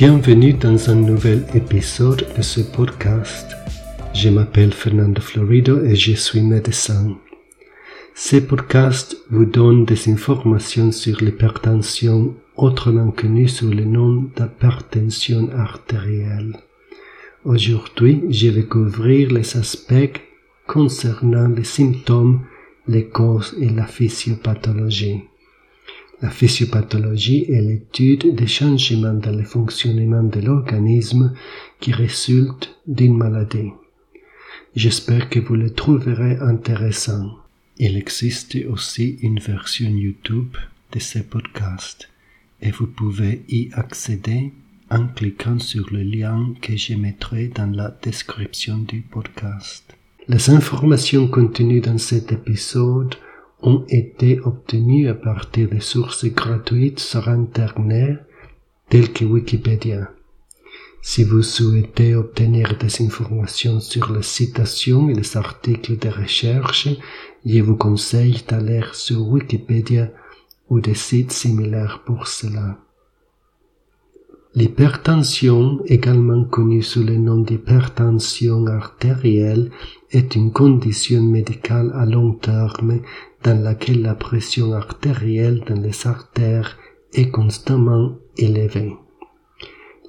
[0.00, 3.54] Bienvenue dans un nouvel épisode de ce podcast.
[4.14, 7.18] Je m'appelle Fernando Florido et je suis médecin.
[8.14, 16.56] Ce podcast vous donne des informations sur l'hypertension, autrement connue sous le nom d'hypertension artérielle.
[17.44, 20.18] Aujourd'hui, je vais couvrir les aspects
[20.66, 22.40] concernant les symptômes,
[22.88, 25.24] les causes et la physiopathologie.
[26.22, 31.32] La physiopathologie est l'étude des changements dans le fonctionnement de l'organisme
[31.80, 33.70] qui résultent d'une maladie.
[34.76, 37.36] J'espère que vous le trouverez intéressant.
[37.78, 40.56] Il existe aussi une version YouTube
[40.92, 42.10] de ce podcast
[42.60, 44.52] et vous pouvez y accéder
[44.90, 49.96] en cliquant sur le lien que je mettrai dans la description du podcast.
[50.28, 53.14] Les informations contenues dans cet épisode
[53.62, 58.18] ont été obtenus à partir de sources gratuites sur Internet
[58.88, 60.10] telles que Wikipédia.
[61.02, 66.88] Si vous souhaitez obtenir des informations sur les citations et les articles de recherche,
[67.46, 70.10] je vous conseille d'aller sur Wikipédia
[70.68, 72.78] ou des sites similaires pour cela.
[74.54, 79.70] L'hypertension, également connue sous le nom d'hypertension artérielle,
[80.10, 83.00] est une condition médicale à long terme
[83.42, 86.76] dans laquelle la pression artérielle dans les artères
[87.12, 88.96] est constamment élevée.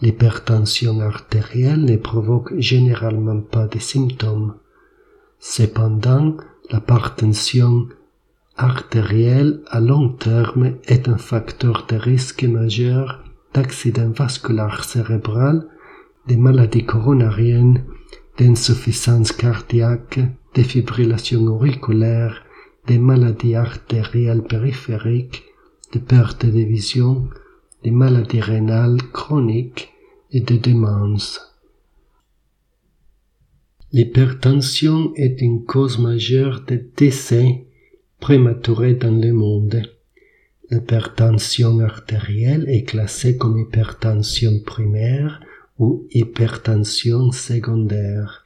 [0.02, 4.56] L'hypertension artérielle ne provoque généralement pas de symptômes.
[5.40, 6.38] Cependant,
[6.72, 7.88] l'hypertension
[8.58, 13.24] artérielle à long terme est un facteur de risque majeur
[13.54, 15.68] d'accident vasculaire cérébral,
[16.28, 17.84] de maladies coronariennes,
[18.38, 20.20] d'insuffisance cardiaque,
[20.56, 22.44] de fibrillation auriculaire,
[22.88, 25.44] des maladies artérielles périphériques,
[25.94, 27.30] de perte de vision,
[27.84, 29.92] des maladies rénales chroniques
[30.32, 31.42] et de démence.
[33.92, 37.66] L'hypertension est une cause majeure de décès
[38.22, 39.82] prématurés dans le monde.
[40.70, 45.42] L'hypertension artérielle est classée comme hypertension primaire
[45.78, 48.41] ou hypertension secondaire.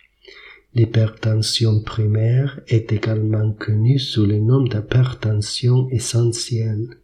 [0.76, 6.98] L'hypertension primaire est également connue sous le nom d'hypertension essentielle.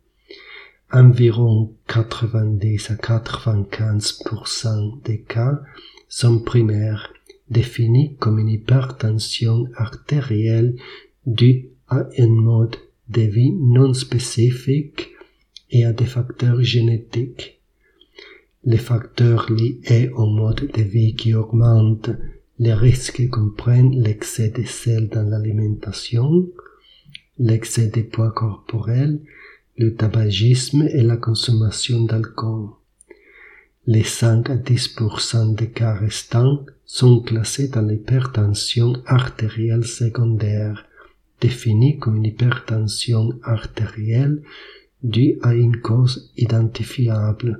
[0.92, 5.62] Environ 90 à 95% des cas
[6.10, 7.14] sont primaires,
[7.50, 10.76] définis comme une hypertension artérielle
[11.26, 12.76] due à un mode
[13.08, 15.12] de vie non spécifique
[15.70, 17.62] et à des facteurs génétiques.
[18.66, 22.12] Les facteurs liés au mode de vie qui augmentent
[22.62, 26.48] les risques comprennent l'excès de sel dans l'alimentation,
[27.40, 29.20] l'excès de poids corporel,
[29.78, 32.70] le tabagisme et la consommation d'alcool.
[33.88, 40.86] Les 5 à 10% des cas restants sont classés dans l'hypertension artérielle secondaire,
[41.42, 44.44] définie comme une hypertension artérielle
[45.02, 47.60] due à une cause identifiable,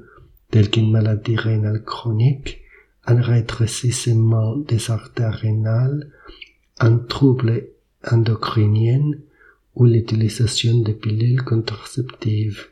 [0.52, 2.62] telle qu'une maladie rénale chronique,
[3.06, 6.12] un rétrécissement des artères rénales,
[6.80, 7.68] un trouble
[8.10, 9.12] endocrinien
[9.76, 12.68] ou l'utilisation de pilules contraceptives.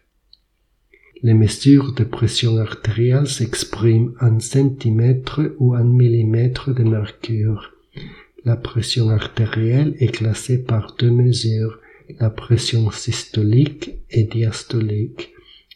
[1.21, 7.73] Les mesures de pression artérielle s'expriment en centimètres ou en millimètres de mercure.
[8.45, 11.79] La pression artérielle est classée par deux mesures,
[12.19, 15.33] la pression systolique et diastolique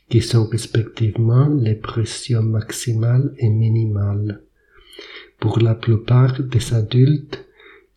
[0.09, 4.41] qui sont respectivement les pressions maximales et minimales.
[5.39, 7.45] Pour la plupart des adultes,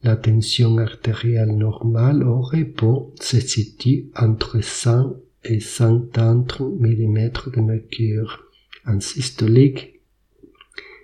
[0.02, 8.44] la tension artérielle normale au repos se situe entre 100 et 130 mm de mercure
[8.86, 10.00] en systolique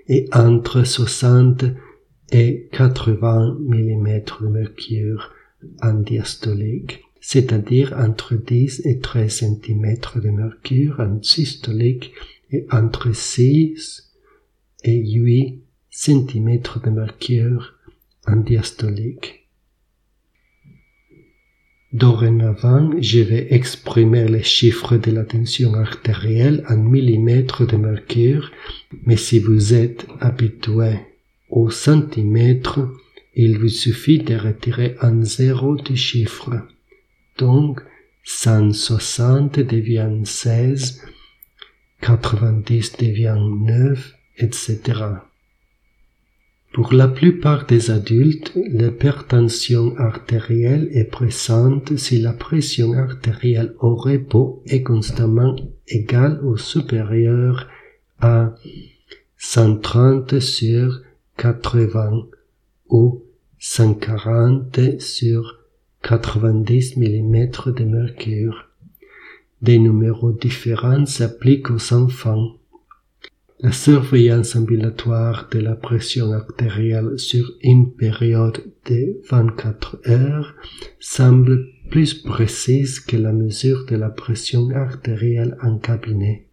[0.09, 1.65] et entre 60
[2.33, 5.33] et 80 mm de mercure
[5.83, 12.13] en diastolique c'est-à-dire entre 10 et 13 cm de mercure en systolique
[12.51, 14.11] et entre 6
[14.83, 17.75] et 8 cm de mercure
[18.27, 19.49] en diastolique.
[21.93, 28.51] Dorénavant, je vais exprimer les chiffres de la tension artérielle en millimètres de mercure,
[29.07, 30.99] mais si vous êtes habitué
[31.51, 32.81] au centimètre,
[33.37, 36.67] il vous suffit de retirer un zéro du chiffre.
[37.39, 37.81] Donc,
[38.25, 41.03] 160 devient 16,
[42.01, 44.81] 90 devient 9, etc.
[46.73, 54.63] Pour la plupart des adultes, l'hypertension artérielle est présente si la pression artérielle au repos
[54.65, 55.55] est constamment
[55.87, 57.69] égale ou supérieure
[58.21, 58.55] à
[59.37, 61.03] 130 sur
[61.37, 62.27] 80
[62.89, 63.23] ou
[63.59, 65.62] 140 sur
[66.03, 68.69] 90 mm de mercure.
[69.61, 72.57] Des numéros différents s'appliquent aux enfants.
[73.61, 80.57] La surveillance ambulatoire de la pression artérielle sur une période de 24 heures
[80.99, 86.49] semble plus précise que la mesure de la pression artérielle en cabinet.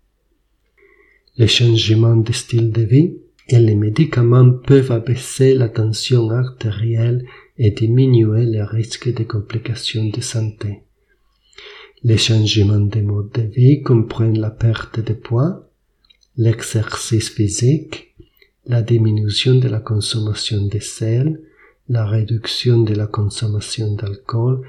[1.38, 3.16] Les changements de style de vie
[3.48, 7.26] et les médicaments peuvent abaisser la tension artérielle
[7.60, 10.84] et diminuer les risques de complications de santé.
[12.04, 15.70] Les changements de mode de vie comprennent la perte de poids,
[16.38, 18.16] l'exercice physique,
[18.66, 21.42] la diminution de la consommation de sel,
[21.90, 24.62] la réduction de la consommation d'alcool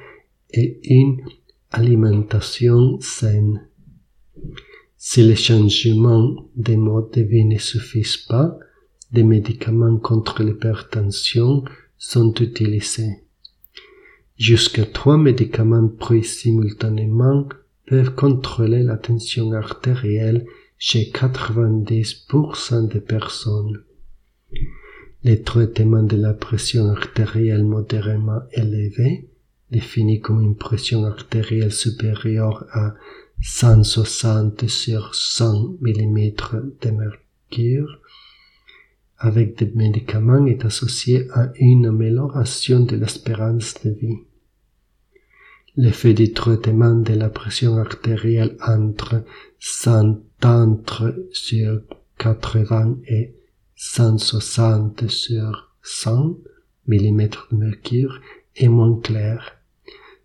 [0.53, 1.21] et une
[1.71, 3.69] alimentation saine.
[4.97, 8.59] Si les changements de mode de vie ne suffisent pas,
[9.13, 11.65] des médicaments contre l'hypertension
[12.01, 13.23] sont utilisés.
[14.37, 17.47] Jusqu'à trois médicaments pris simultanément
[17.87, 20.47] peuvent contrôler la tension artérielle
[20.79, 23.83] chez 90% des personnes.
[25.23, 29.29] Les traitements de la pression artérielle modérément élevée,
[29.71, 32.95] définie comme une pression artérielle supérieure à
[33.43, 36.31] 160 sur 100 mm
[36.81, 38.00] de mercure,
[39.21, 44.19] avec des médicaments est associé à une amélioration de l'espérance de vie.
[45.77, 49.23] L'effet du traitement de la pression artérielle entre
[49.59, 51.03] 130
[51.33, 51.83] sur
[52.19, 53.35] 80 et
[53.77, 56.37] 160 sur 100
[56.87, 58.21] mm de mercure
[58.57, 59.53] est moins clair.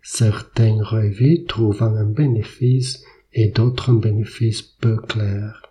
[0.02, 5.65] Certaines revues trouvent un bénéfice et d'autres un bénéfice peu clair.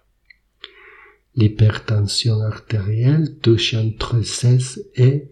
[1.35, 5.27] L'hypertension artérielle touche entre 16 et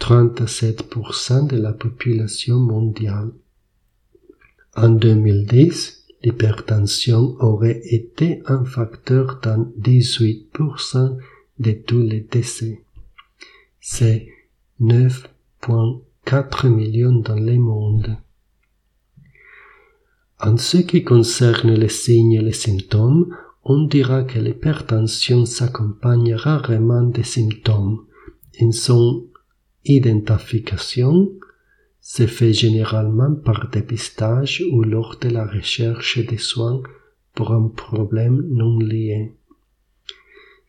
[0.00, 3.30] 37% de la population mondiale.
[4.74, 11.16] En 2010, l'hypertension aurait été un facteur dans 18%
[11.58, 12.82] de tous les décès.
[13.80, 14.28] C'est
[14.80, 18.18] 9,4 millions dans le monde.
[20.38, 23.34] En ce qui concerne les signes et les symptômes,
[23.68, 28.06] on dira que l'hypertension s'accompagne rarement des symptômes.
[28.60, 29.26] In son
[29.84, 31.32] identification
[32.00, 36.80] se fait généralement par dépistage ou lors de la recherche des soins
[37.34, 39.34] pour un problème non lié.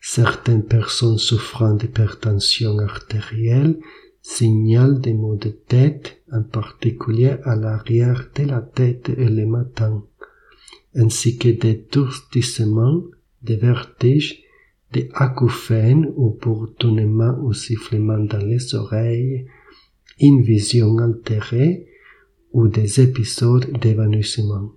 [0.00, 3.78] Certaines personnes souffrant d'hypertension artérielle
[4.22, 10.02] signalent des maux de tête, en particulier à l'arrière de la tête et le matin
[10.94, 13.02] ainsi que des tourdissements,
[13.42, 14.42] des vertiges,
[14.92, 19.46] des acouphènes ou bourdonnements ou sifflements dans les oreilles,
[20.20, 21.86] une vision altérée
[22.52, 24.72] ou des épisodes d'évanouissement.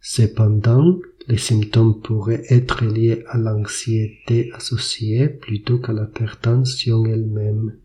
[0.00, 7.78] Cependant, les symptômes pourraient être liés à l'anxiété associée plutôt qu'à l'hypertension elle-même.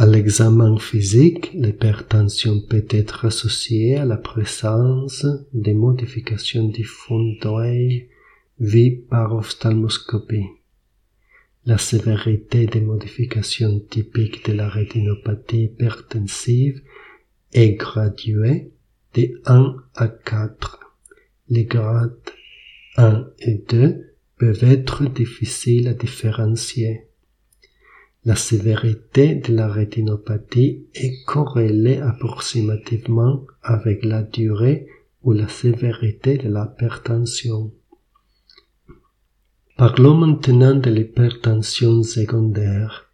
[0.00, 8.08] À l'examen physique, l'hypertension peut être associée à la présence de modifications du fond d'œil
[8.58, 10.46] vues par ophtalmoscopie.
[11.66, 16.80] La sévérité des modifications typiques de la rétinopathie hypertensive
[17.52, 18.72] est graduée
[19.12, 20.80] de 1 à 4.
[21.50, 22.30] Les grades
[22.96, 27.09] 1 et 2 peuvent être difficiles à différencier.
[28.26, 34.86] La sévérité de la rétinopathie est corrélée approximativement avec la durée
[35.22, 37.72] ou la sévérité de l'hypertension.
[39.78, 43.10] Parlons maintenant de l'hypertension secondaire.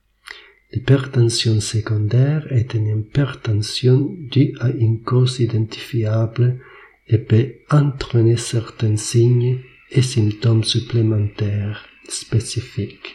[0.73, 6.59] L'hypertension secondaire est une hypertension due à une cause identifiable
[7.07, 9.61] et peut entraîner certains signes
[9.93, 13.15] et symptômes supplémentaires spécifiques.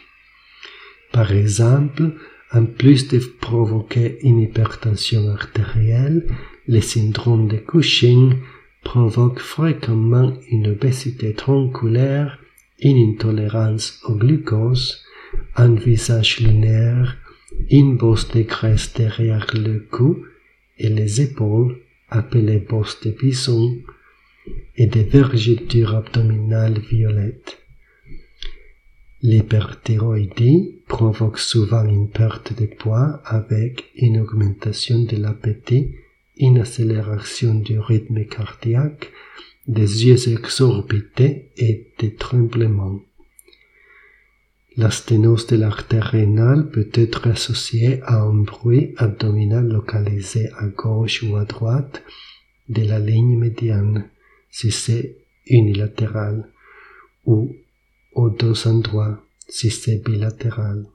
[1.12, 2.12] Par exemple,
[2.52, 6.26] en plus de provoquer une hypertension artérielle,
[6.66, 8.34] le syndrome de Cushing
[8.82, 12.38] provoque fréquemment une obésité tronculaire,
[12.80, 15.02] une intolérance au glucose,
[15.56, 17.16] un visage lunaire,
[17.70, 20.24] une bosse de graisse derrière le cou
[20.78, 21.78] et les épaules,
[22.08, 23.78] appelées bosses de bison,
[24.76, 27.61] et des vergetures abdominales violettes.
[29.22, 35.94] L'hyperthyroïdie provoque souvent une perte de poids avec une augmentation de l'appétit,
[36.36, 39.12] une accélération du rythme cardiaque
[39.68, 43.00] des yeux exorbités et des tremblements.
[44.76, 51.22] La sténose de l'artère rénale peut être associée à un bruit abdominal localisé à gauche
[51.22, 52.02] ou à droite
[52.68, 54.08] de la ligne médiane,
[54.50, 56.48] si c'est unilatéral,
[57.24, 57.54] ou
[58.14, 60.86] aux deux endroits, si c'est bilatéral.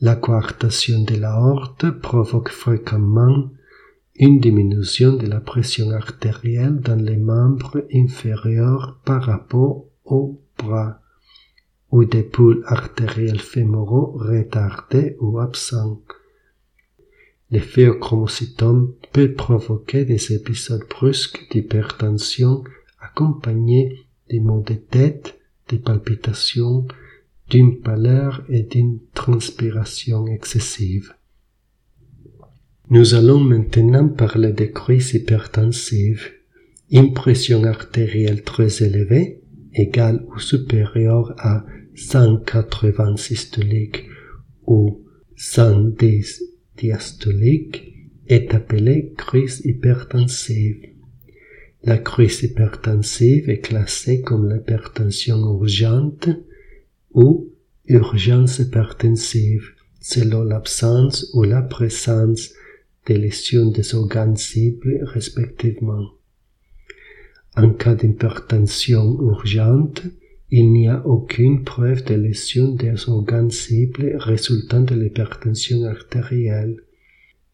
[0.00, 3.50] La coartation de l'aorte provoque fréquemment
[4.18, 11.00] une diminution de la pression artérielle dans les membres inférieurs par rapport au bras
[11.90, 16.02] ou des poules artérielles fémoraux retardés ou absents.
[17.50, 22.64] L'effet chromocytome peut provoquer des épisodes brusques d'hypertension
[23.00, 25.35] accompagnés des maux de tête,
[25.68, 26.86] des palpitations,
[27.50, 31.14] d'une pâleur et d'une transpiration excessive.
[32.90, 36.32] Nous allons maintenant parler des crises hypertensives.
[36.90, 39.42] Une pression artérielle très élevée,
[39.74, 41.64] égale ou supérieure à
[41.96, 44.04] 180 systoliques
[44.66, 45.04] ou
[45.34, 46.42] 110
[46.76, 47.92] diastoliques,
[48.28, 50.80] est appelée crise hypertensive.
[51.86, 56.28] La crise hypertensive est classée comme l'hypertension urgente
[57.14, 57.52] ou
[57.86, 59.68] urgence hypertensive
[60.00, 62.54] selon l'absence ou la présence
[63.06, 66.10] des lésions des organes cibles respectivement.
[67.56, 70.02] En cas d'hypertension urgente,
[70.50, 76.80] il n'y a aucune preuve de lésion des organes cibles résultant de l'hypertension artérielle.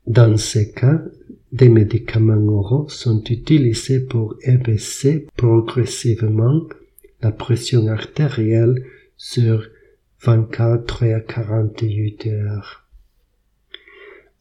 [0.06, 1.02] Dans ces cas,
[1.52, 6.62] des médicaments oraux sont utilisés pour ébaisser progressivement
[7.20, 8.84] la pression artérielle
[9.16, 9.68] sur
[10.22, 12.88] 24 à 48 heures.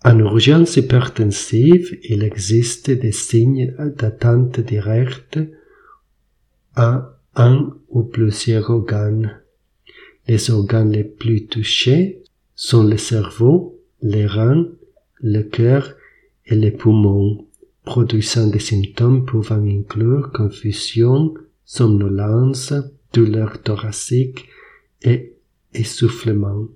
[0.04, 5.40] En urgence hypertensive, il existe des signes d'attente directe
[6.76, 9.42] à un ou plusieurs organes.
[10.28, 12.24] Les organes les plus touchés
[12.56, 14.68] sont le cerveau, les reins,
[15.20, 15.96] le cœur
[16.46, 17.48] et les poumons,
[17.84, 21.34] produisant des symptômes pouvant inclure confusion,
[21.66, 22.74] somnolence,
[23.14, 24.48] douleur thoracique
[25.02, 25.34] et
[25.74, 26.68] essoufflement.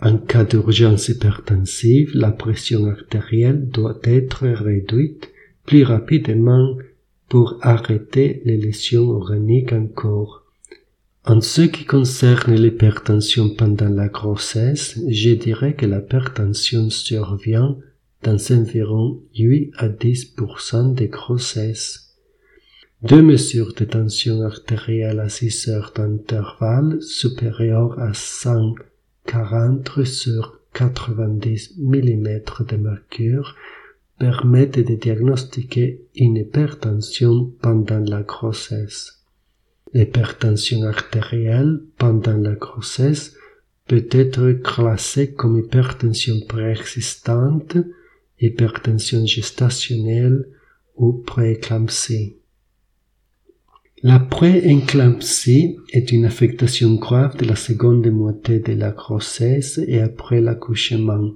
[0.00, 5.30] En cas d'urgence hypertensive, la pression artérielle doit être réduite
[5.66, 6.76] plus rapidement
[7.28, 10.44] pour arrêter les lésions organiques en cours.
[11.24, 17.76] En ce qui concerne l'hypertension pendant la grossesse, je dirais que l'hypertension survient
[18.22, 22.16] dans environ 8 à 10% des grossesses.
[23.02, 32.40] Deux mesures de tension artérielle à 6 heures d'intervalle supérieures à 140 sur 90 mm
[32.68, 33.54] de mercure
[34.18, 39.24] permettent de diagnostiquer une hypertension pendant la grossesse.
[39.94, 43.36] L'hypertension artérielle pendant la grossesse
[43.86, 47.78] peut être classée comme hypertension préexistante,
[48.40, 50.48] hypertension gestationnelle
[50.96, 52.36] ou prééclampsie.
[54.02, 60.40] La prééclampsie est une affectation grave de la seconde moitié de la grossesse et après
[60.40, 61.32] l'accouchement,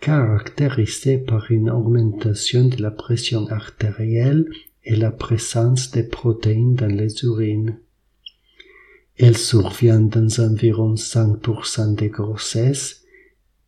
[0.00, 4.46] caractérisée par une augmentation de la pression artérielle
[4.84, 7.80] et la présence des protéines dans les urines.
[9.16, 13.02] Elle survient dans environ 5% des grossesses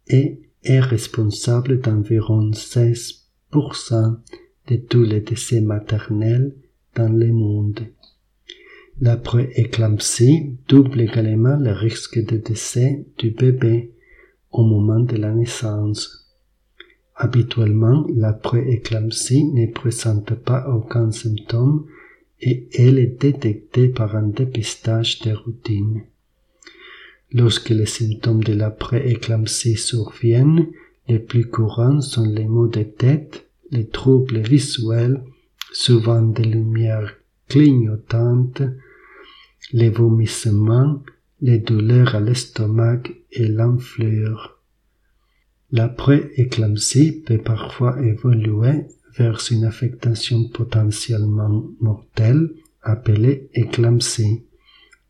[0.06, 4.16] et est responsable d'environ 16%
[4.68, 6.54] de tous les décès maternels
[6.94, 7.86] dans le monde.
[9.00, 13.92] La prééclampsie double également le risque de décès du bébé
[14.50, 16.26] au moment de la naissance.
[17.14, 21.86] Habituellement, la prééclampsie ne présente pas aucun symptôme
[22.40, 26.02] et elle est détectée par un dépistage de routine.
[27.32, 30.66] Lorsque les symptômes de la prééclampsie surviennent,
[31.08, 35.22] les plus courants sont les maux de tête, les troubles visuels,
[35.72, 37.14] souvent des lumières
[37.48, 38.62] clignotantes,
[39.72, 41.02] les vomissements,
[41.40, 44.58] les douleurs à l'estomac et l'enflure.
[45.70, 48.86] La prééclampsie peut parfois évoluer
[49.18, 52.50] vers une affectation potentiellement mortelle
[52.82, 54.44] appelée éclampsie,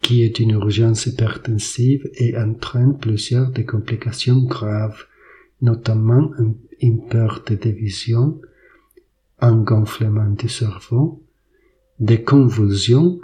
[0.01, 5.05] qui est une urgence hypertensive et entraîne plusieurs des complications graves,
[5.61, 6.31] notamment
[6.81, 8.41] une perte de vision,
[9.41, 11.23] un gonflement du cerveau,
[11.99, 13.21] des convulsions,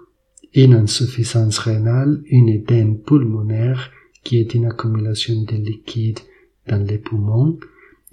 [0.54, 3.90] une insuffisance rénale, une édème pulmonaire
[4.23, 6.21] qui est une accumulation de liquide
[6.66, 7.59] dans les poumons,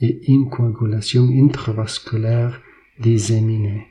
[0.02, 2.60] et une coagulation intravasculaire
[3.00, 3.88] disséminée.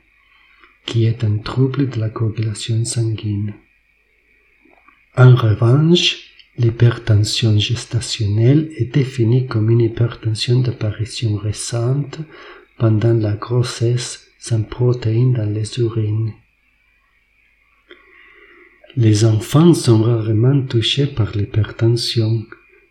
[0.85, 3.53] qui est un trouble de la coagulation sanguine.
[5.17, 12.19] En revanche, l'hypertension gestationnelle est définie comme une hypertension d'apparition récente
[12.77, 16.31] pendant la grossesse sans protéines dans les urines.
[18.95, 22.45] Les enfants sont rarement touchés par l'hypertension,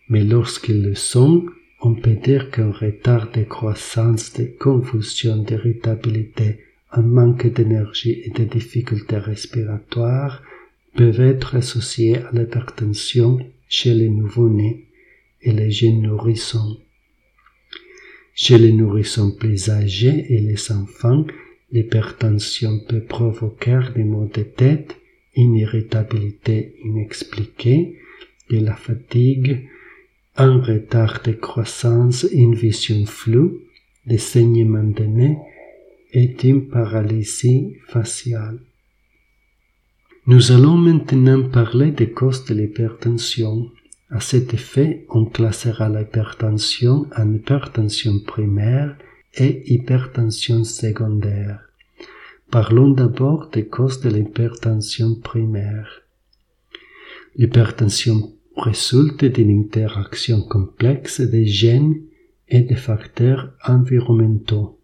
[0.08, 1.46] mais lorsqu'ils le sont,
[1.80, 6.60] on peut dire qu'un retard de croissance, de confusion, d'irritabilité,
[6.92, 10.42] un manque d'énergie et de difficultés respiratoires
[10.94, 14.86] peuvent être associés à l'hypertension chez les nouveau-nés
[15.42, 16.78] et les jeunes nourrissons.
[18.34, 21.26] Chez les nourrissons plus âgés et les enfants,
[21.72, 24.96] l'hypertension peut provoquer des maux de tête,
[25.36, 27.98] une irritabilité inexpliquée,
[28.50, 29.68] de la fatigue,
[30.36, 33.60] un retard de croissance, une vision floue,
[34.06, 35.38] des saignements de nez
[36.12, 38.58] et une paralysie faciale.
[40.32, 43.68] Nous allons maintenant parler des causes de l'hypertension.
[44.10, 48.96] À cet effet, on classera l'hypertension en hypertension primaire
[49.34, 51.58] et hypertension secondaire.
[52.48, 56.02] Parlons d'abord des causes de l'hypertension primaire.
[57.34, 62.02] L'hypertension résulte d'une interaction complexe des gènes
[62.46, 64.78] et des facteurs environnementaux.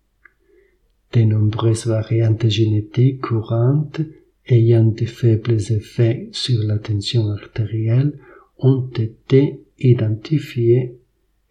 [1.12, 4.00] De nombreuses variantes génétiques courantes
[4.48, 8.18] ayant de faibles effets sur la tension artérielle
[8.58, 10.96] ont été identifiées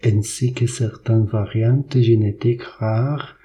[0.03, 3.37] ainsi que certaines variantes génétiques rares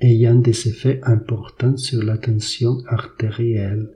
[0.00, 3.90] ayant des effets importants sur la tension artérielle.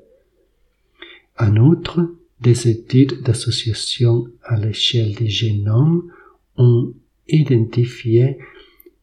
[1.38, 6.10] En outre, des études d'association à l'échelle du génome
[6.56, 6.94] ont
[7.28, 8.38] identifié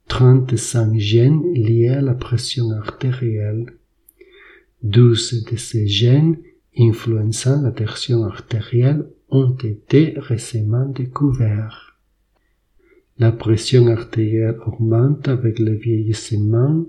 [0.07, 3.73] 35 gènes liés à la pression artérielle.
[4.85, 6.37] 12 de ces gènes
[6.77, 11.97] influençant la tension artérielle ont été récemment découverts.
[13.17, 16.85] La pression artérielle augmente avec le vieillissement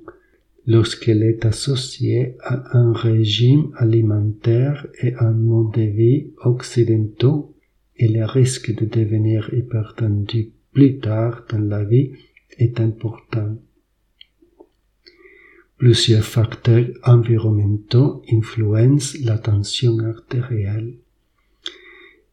[0.66, 7.54] lorsqu'elle est associée à un régime alimentaire et un mode de vie occidentaux
[7.96, 12.12] et le risque de devenir hypertendu plus tard dans la vie
[12.58, 13.56] est important.
[15.78, 20.94] Plusieurs facteurs environnementaux influencent la tension artérielle.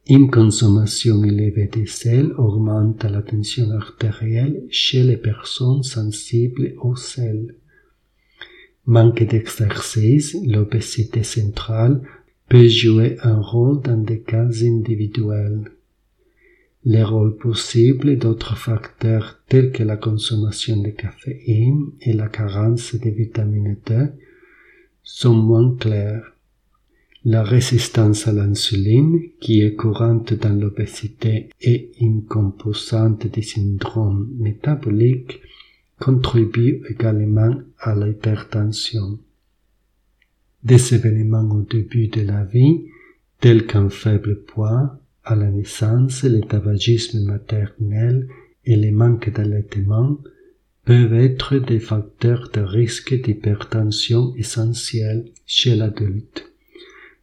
[0.08, 7.54] Une consommation élevée de sel augmente la tension artérielle chez les personnes sensibles au sel.
[8.86, 12.00] Manque d'exercice, l'obésité centrale
[12.48, 15.70] peut jouer un rôle dans des cas individuels.
[16.86, 23.08] Les rôles possibles d'autres facteurs tels que la consommation de caféine et la carence de
[23.08, 24.08] vitamine D
[25.02, 26.34] sont moins clairs.
[27.24, 35.40] La résistance à l'insuline, qui est courante dans l'obésité et une composante du syndrome métabolique,
[35.98, 39.18] contribue également à l'hypertension.
[40.62, 42.88] Des événements au début de la vie,
[43.40, 48.28] tels qu'un faible poids, à la naissance, le tabagisme maternel
[48.64, 50.18] et le manque d'allaitement
[50.84, 56.52] peuvent être des facteurs de risque d'hypertension essentiels chez l'adulte,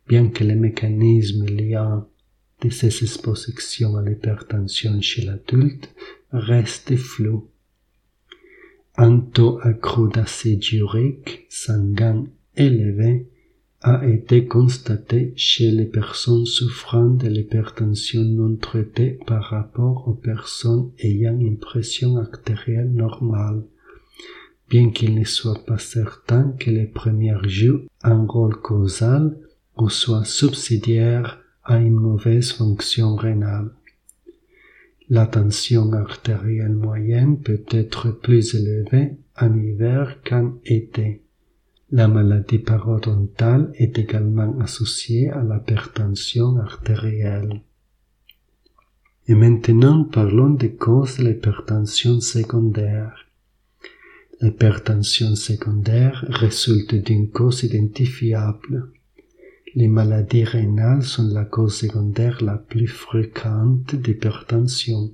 [0.07, 2.07] bien que les mécanismes liant
[2.61, 5.93] de ces expositions à l'hypertension chez l'adulte
[6.31, 7.49] restent flous.
[8.97, 13.27] Un taux accru d'acide urique sanguin élevé
[13.81, 20.91] a été constaté chez les personnes souffrant de l'hypertension non traitée par rapport aux personnes
[20.99, 23.63] ayant une pression artérielle normale,
[24.69, 29.35] bien qu'il ne soit pas certain que les premières jouent un rôle causal
[29.77, 33.71] ou soit subsidiaire à une mauvaise fonction rénale.
[35.09, 41.21] La tension artérielle moyenne peut être plus élevée en hiver qu'en été.
[41.93, 47.59] La maladie parodontale est également associée à l'hypertension artérielle.
[49.27, 53.27] Et maintenant parlons des causes de l'hypertension secondaire.
[54.39, 58.89] L'hypertension secondaire résulte d'une cause identifiable.
[59.75, 65.11] Les maladies rénales sont la cause secondaire la plus fréquente d'hypertension.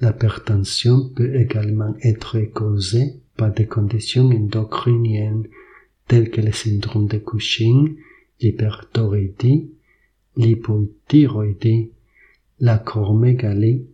[0.00, 5.46] L'hypertension peut également être causée par des conditions endocriniennes
[6.08, 7.96] telles que le syndrome de Cushing,
[8.40, 9.70] l'hyperthyroïdie,
[10.36, 11.90] l'hypothyroïdie,
[12.60, 13.86] la chromégalie,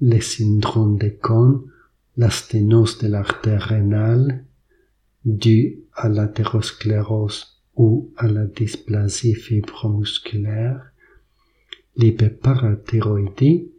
[0.00, 1.62] le syndrome de Cohn,
[2.16, 4.44] la sténose de l'artère rénale,
[5.24, 10.92] due à l'athérosclérose ou à la dysplasie fibromusculaire,
[11.96, 13.70] l'hyperparathyroïdie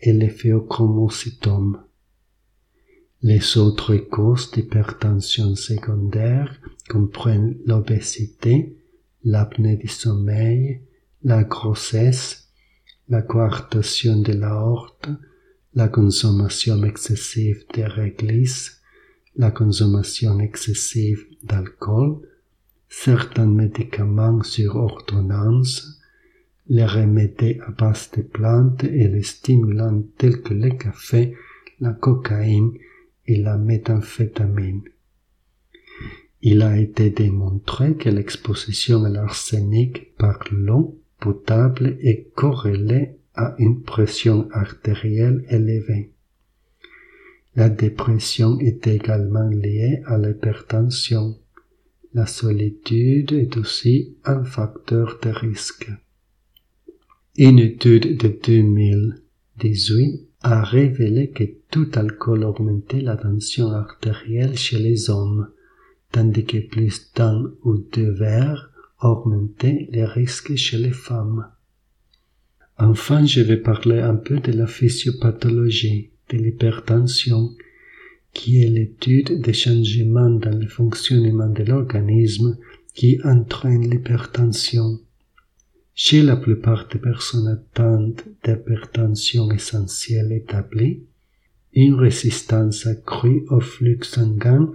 [0.00, 1.82] et les phéochromocytomes.
[3.22, 8.74] Les autres causes d'hypertension secondaire comprennent l'obésité,
[9.24, 10.80] l'apnée du sommeil,
[11.22, 12.48] la grossesse,
[13.10, 15.10] la coartation de l'aorte,
[15.74, 18.80] la consommation excessive de réglisse,
[19.36, 22.22] la consommation excessive d'alcool,
[22.88, 26.00] certains médicaments sur ordonnance,
[26.68, 31.36] les remèdes à base de plantes et les stimulants tels que le café,
[31.80, 32.72] la cocaïne
[33.30, 34.82] et la méthamphétamine.
[36.42, 43.82] Il a été démontré que l'exposition à l'arsenic par l'eau potable est corrélée à une
[43.82, 46.10] pression artérielle élevée.
[47.54, 51.38] La dépression est également liée à l'hypertension.
[52.12, 55.88] La solitude est aussi un facteur de risque.
[57.36, 65.10] Une étude de 2018 a révélé que tout alcool augmentait la tension artérielle chez les
[65.10, 65.48] hommes,
[66.12, 71.46] tandis que plus d'un ou deux verres augmentaient les risques chez les femmes.
[72.78, 77.50] Enfin, je vais parler un peu de la physiopathologie de l'hypertension,
[78.32, 82.56] qui est l'étude des changements dans le fonctionnement de l'organisme
[82.94, 85.00] qui entraînent l'hypertension.
[85.94, 91.04] Chez la plupart des personnes atteintes d'hypertension essentielle établie,
[91.74, 94.72] une résistance accrue au flux sanguin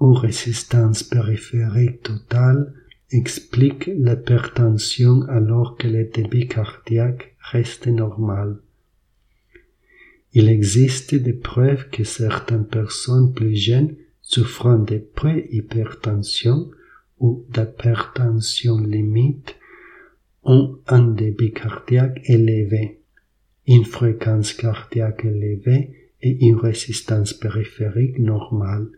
[0.00, 2.72] ou résistance périphérique totale
[3.10, 8.56] explique l'hypertension alors que le débit cardiaque reste normal.
[10.32, 16.70] Il existe des preuves que certaines personnes plus jeunes souffrant de préhypertension
[17.18, 19.56] ou d'hypertension limite
[20.46, 23.00] ont un débit cardiaque élevé,
[23.66, 25.90] une fréquence cardiaque élevée
[26.22, 28.88] et une résistance périphérique normale,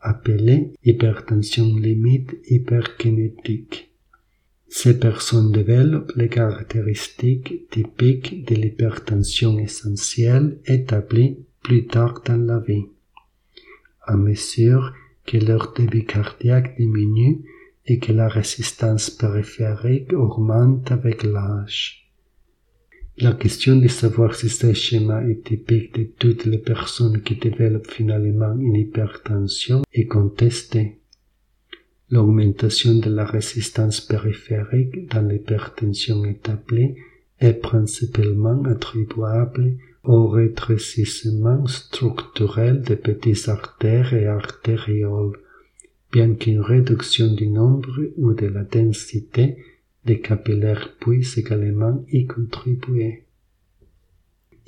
[0.00, 3.90] appelée hypertension limite hyperkinétique.
[4.68, 12.86] Ces personnes développent les caractéristiques typiques de l'hypertension essentielle établies plus tard dans la vie.
[14.02, 14.92] À mesure
[15.26, 17.44] que leur débit cardiaque diminue
[17.86, 22.04] et que la résistance périphérique augmente avec l'âge.
[23.18, 27.90] La question de savoir si ce schéma est typique de toutes les personnes qui développent
[27.90, 30.98] finalement une hypertension est contestée.
[32.10, 36.96] L'augmentation de la résistance périphérique dans l'hypertension établie
[37.38, 45.38] est principalement attribuable au rétrécissement structurel des petites artères et artérioles,
[46.14, 49.58] bien qu'une réduction du nombre ou de la densité
[50.04, 53.24] des capillaires puisse également y contribuer.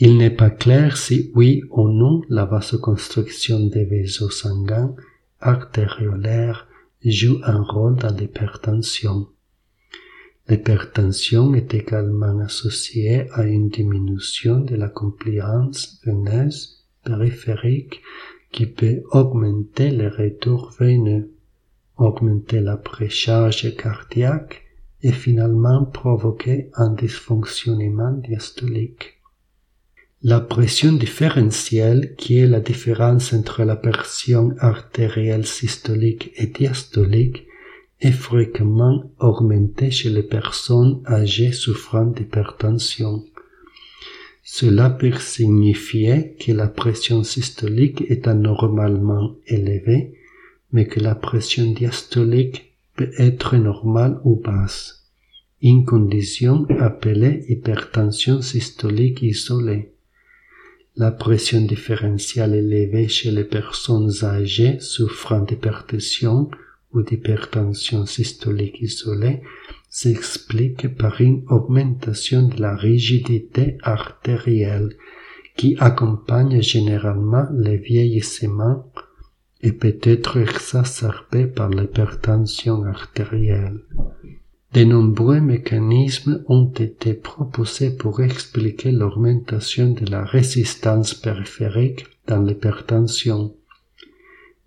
[0.00, 4.96] Il n'est pas clair si oui ou non la vasoconstriction des vaisseaux sanguins
[5.38, 6.66] artériolaires
[7.04, 9.28] joue un rôle dans l'hypertension.
[10.48, 18.02] L'hypertension est également associée à une diminution de la compliance veineuse périphérique
[18.50, 21.35] qui peut augmenter le retour veineux,
[21.96, 24.64] augmenter la précharge cardiaque
[25.02, 29.20] et finalement provoquer un dysfonctionnement diastolique.
[30.22, 37.46] La pression différentielle, qui est la différence entre la pression artérielle systolique et diastolique,
[38.00, 43.24] est fréquemment augmentée chez les personnes âgées souffrant d'hypertension.
[44.42, 50.14] Cela peut signifier que la pression systolique est anormalement élevée,
[50.72, 55.06] mais que la pression diastolique peut être normale ou basse,
[55.62, 59.92] une condition appelée hypertension systolique isolée.
[60.96, 66.50] La pression différentielle élevée chez les personnes âgées souffrant d'hypertension
[66.92, 69.42] ou d'hypertension systolique isolée
[69.90, 74.96] s'explique par une augmentation de la rigidité artérielle
[75.56, 78.90] qui accompagne généralement le vieillissement
[79.62, 83.80] et peut être exacerbée par l'hypertension artérielle.
[84.74, 93.54] De nombreux mécanismes ont été proposés pour expliquer l'augmentation de la résistance périphérique dans l'hypertension.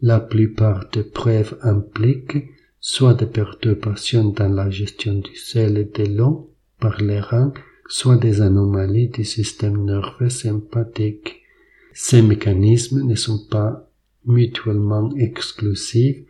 [0.01, 2.47] La plupart des preuves impliquent
[2.79, 7.53] soit des perturbations dans la gestion du sel et de l'eau par les reins,
[7.87, 11.41] soit des anomalies du système nerveux sympathique.
[11.93, 13.88] Ces mécanismes ne sont pas
[14.25, 16.23] mutuellement exclusifs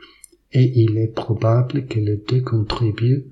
[0.52, 3.26] et il est probable que les deux contribuent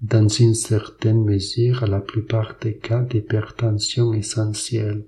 [0.00, 5.04] dans une certaine mesure à la plupart des cas d'hypertension essentielle.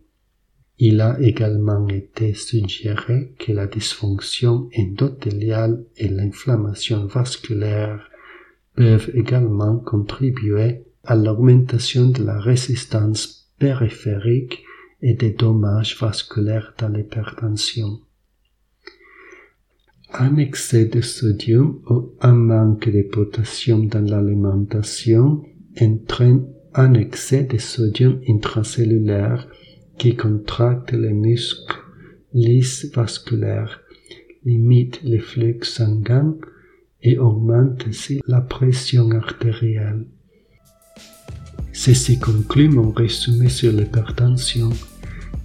[0.78, 8.08] Il a également été suggéré que la dysfonction endothéliale et l'inflammation vasculaire
[8.74, 14.64] peuvent également contribuer à l'augmentation de la résistance périphérique
[15.02, 18.00] et des dommages vasculaires dans l'hypertension.
[20.16, 25.42] Un excès de sodium ou un manque de potassium dans l'alimentation
[25.80, 29.48] entraîne un excès de sodium intracellulaire
[29.98, 31.80] qui contracte les muscles
[32.32, 33.80] lisses vasculaires,
[34.44, 36.36] limite les flux sanguins
[37.02, 37.84] et augmente
[38.28, 40.06] la pression artérielle.
[41.72, 44.70] Ceci conclut mon résumé sur l'hypertension.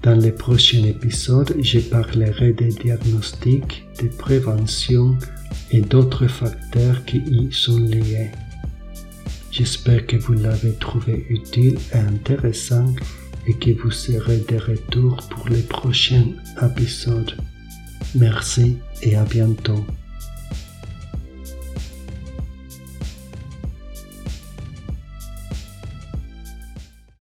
[0.02, 5.18] Dans les prochains épisodes, je parlerai des diagnostics, des préventions
[5.72, 8.32] et d'autres facteurs qui y sont liés.
[9.52, 12.94] J'espère que vous l'avez trouvé utile et intéressant
[13.46, 16.32] et que vous serez de retour pour les prochains
[16.62, 17.36] épisodes.
[18.16, 19.86] Merci et à bientôt.